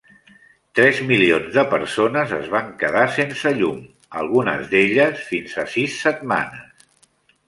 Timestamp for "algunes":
4.21-4.63